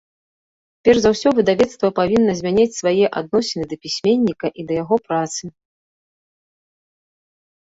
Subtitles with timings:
[0.87, 5.51] Перш за ўсё выдавецтва павінна змяніць свае адносіны да пісьменніка і да яго працы.